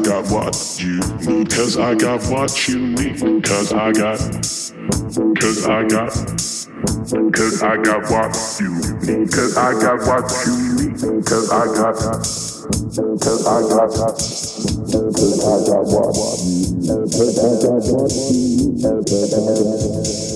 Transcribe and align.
Got 0.00 0.30
what 0.30 0.56
you 0.78 1.00
need. 1.26 1.50
Cause 1.50 1.76
I 1.76 1.94
got, 1.94 2.22
what 2.30 2.68
you 2.68 2.78
need 2.88 3.18
cause 3.44 3.72
I 3.72 3.92
got, 3.92 4.18
cause 7.32 7.62
I 7.62 7.76
got 7.82 8.10
what 8.10 8.36
you 8.60 8.74
need. 9.06 9.32
Cause 9.32 9.56
I 9.56 9.72
got 9.72 10.06
what 10.06 10.30
you 10.46 10.56
need. 10.76 11.24
Cause 11.26 11.50
I 11.50 11.66
got, 11.66 11.96
cause 11.96 12.66
I 13.46 13.60
got, 13.62 13.88
cause 13.88 14.26
I 15.46 15.58
got 15.66 15.86
what 15.86 16.38
you 16.44 16.76
need. 16.76 16.88
Cause 17.12 17.38
I 17.38 17.48
got 17.62 17.84
what 17.92 18.10
you 18.12 18.66
need. 20.32 20.35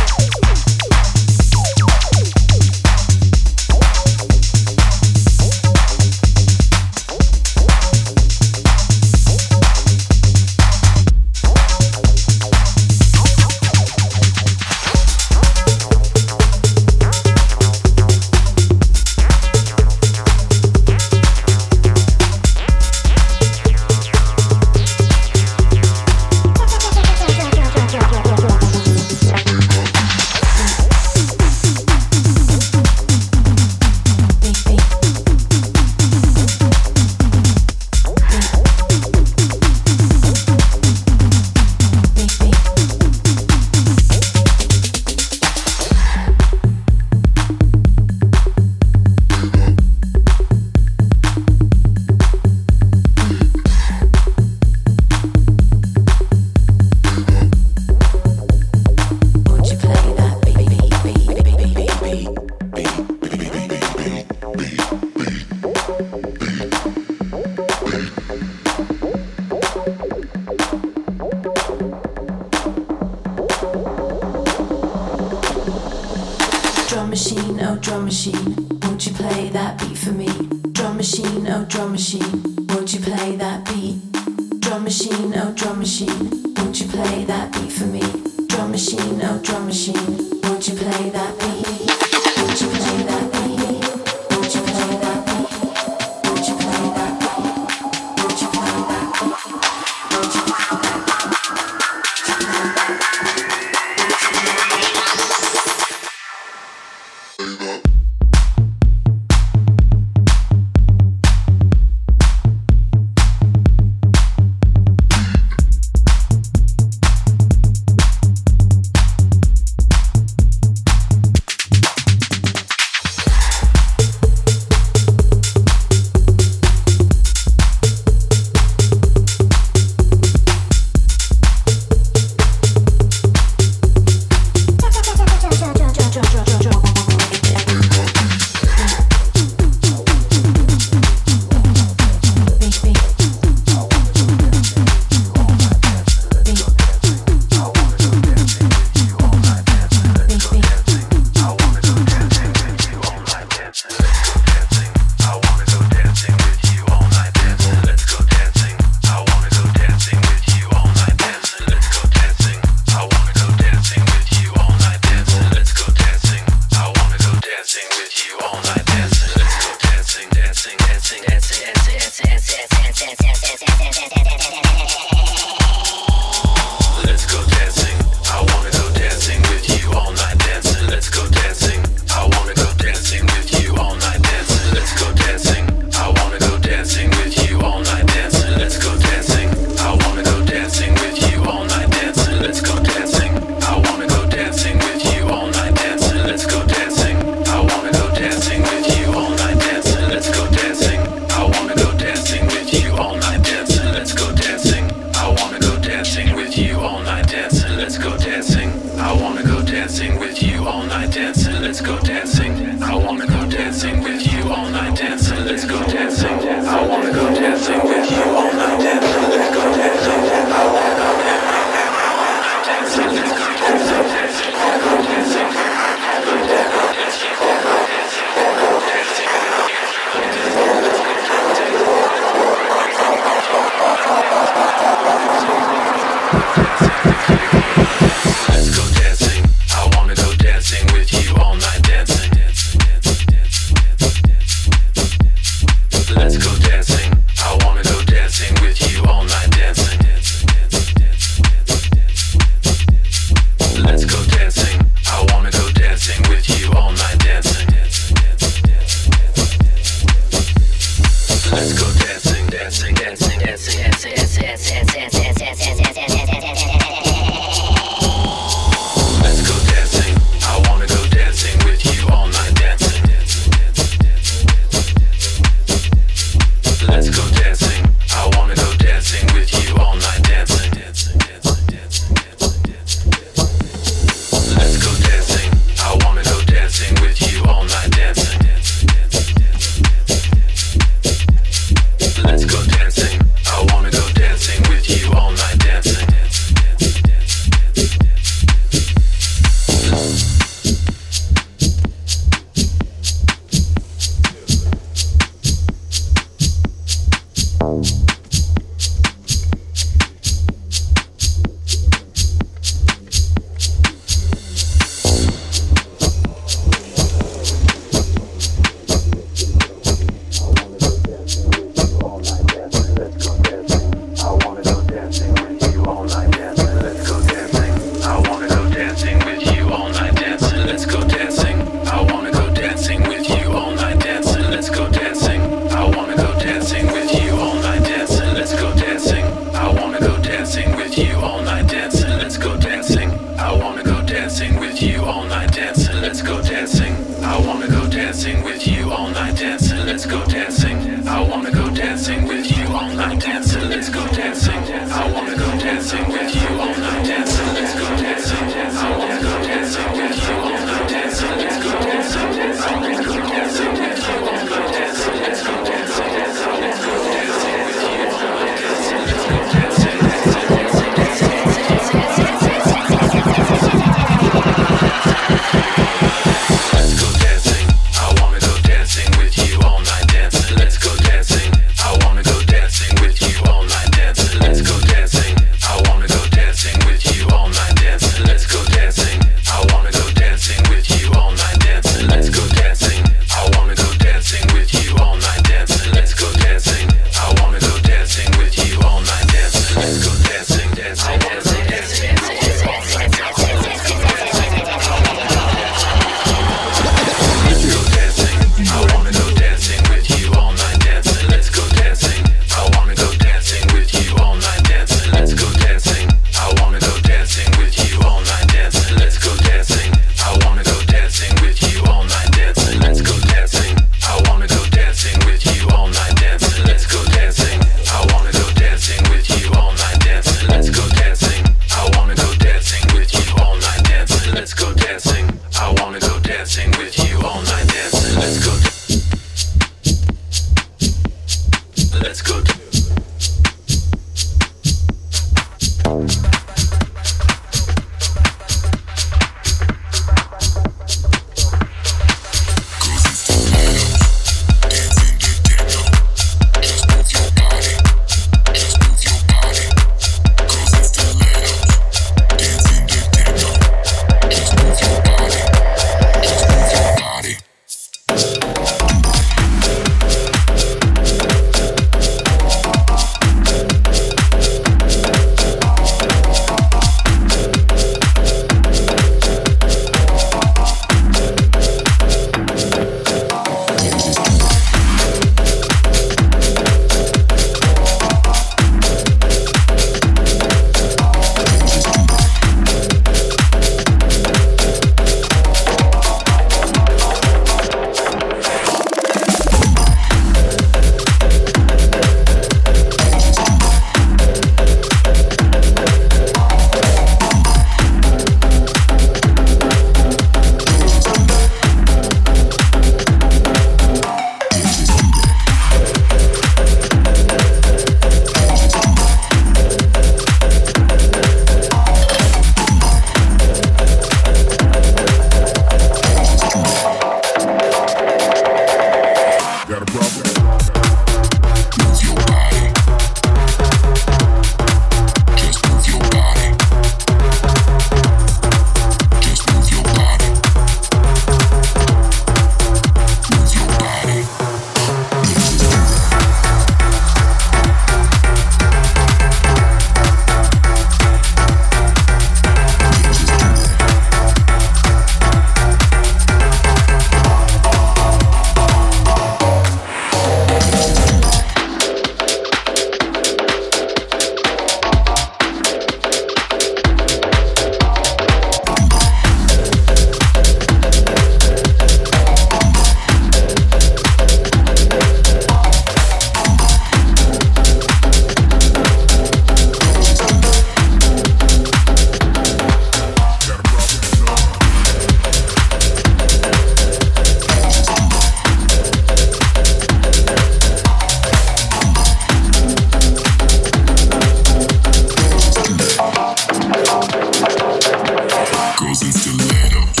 Atlanta. 599.33 600.00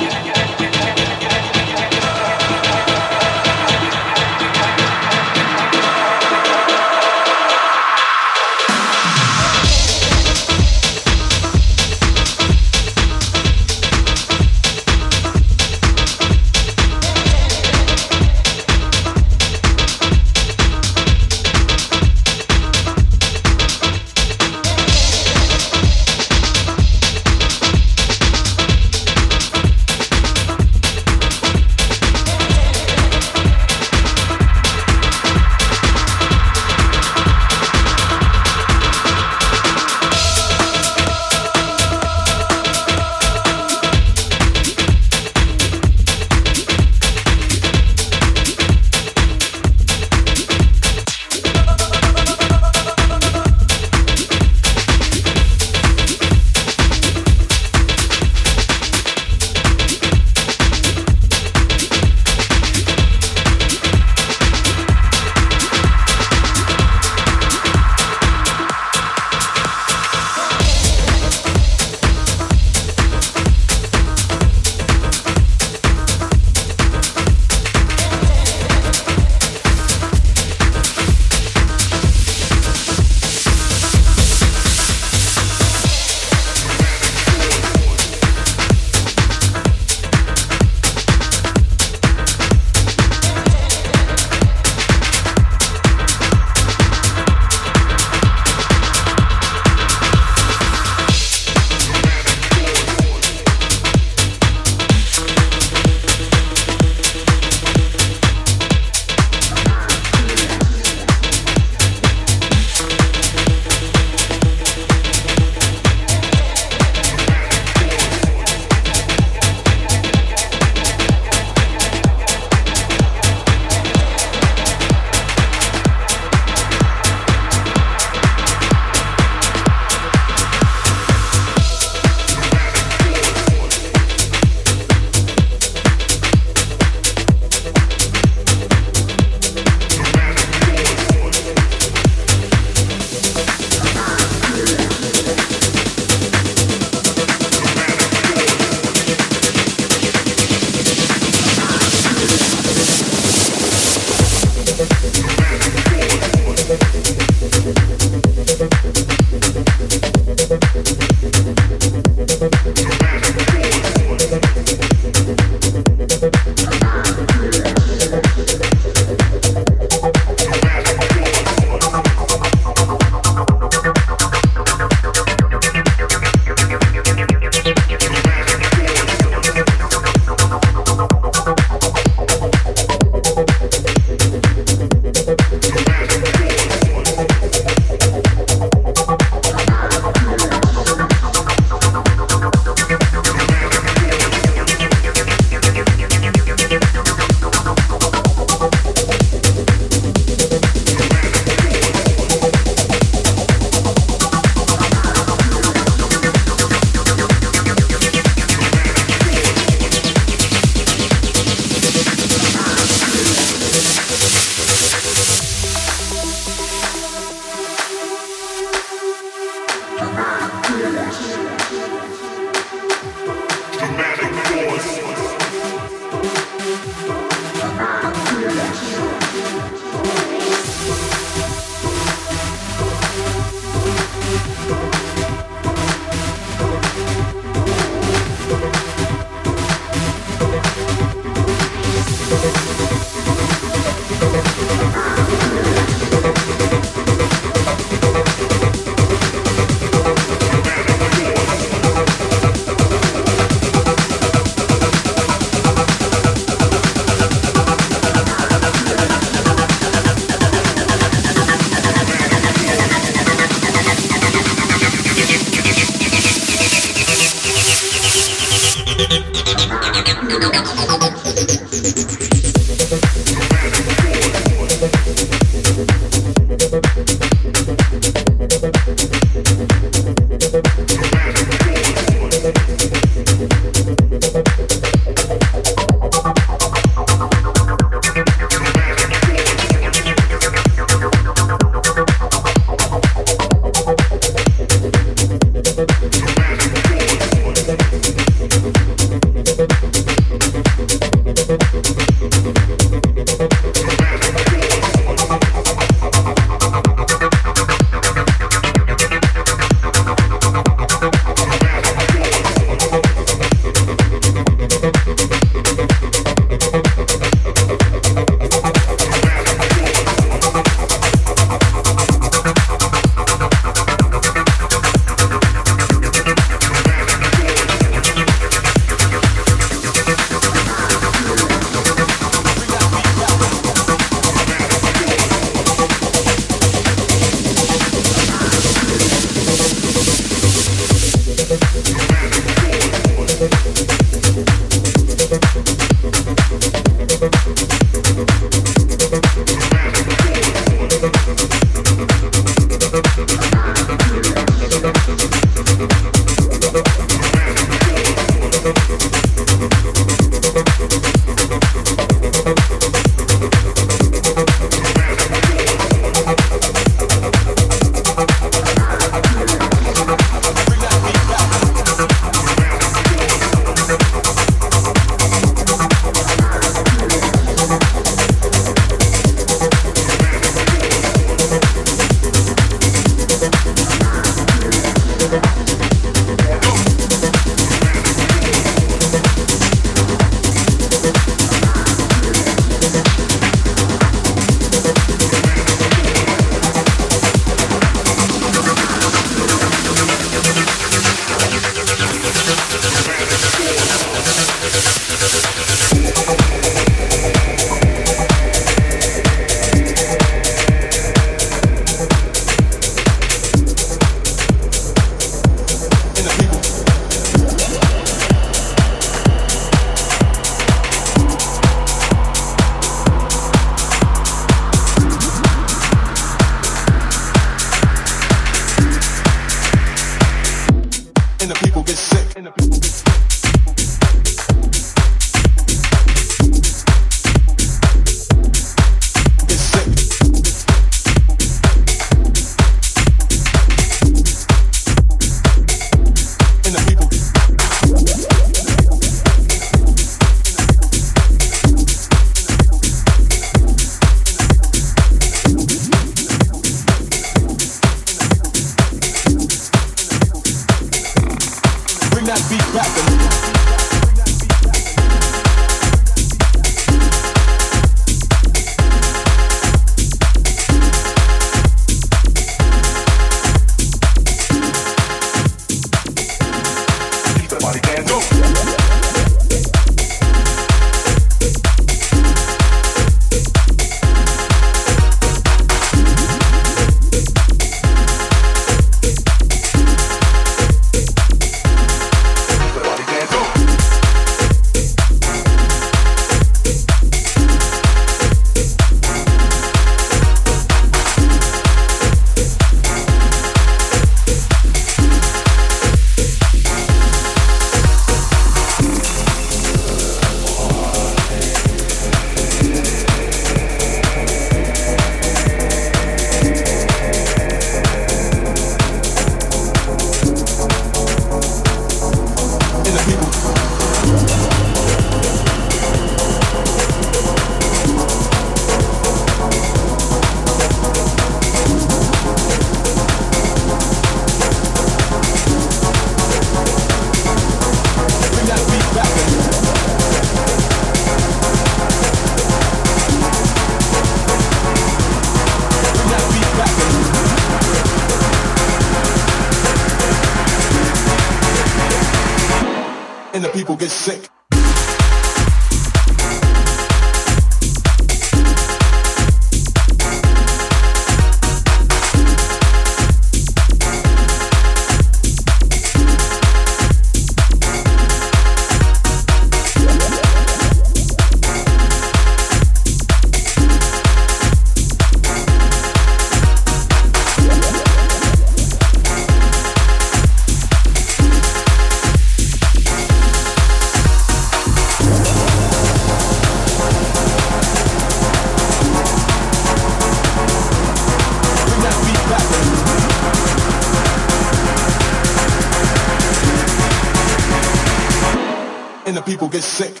and 599.12 599.18
the 599.18 599.30
people 599.30 599.46
get 599.46 599.62
sick. 599.62 600.00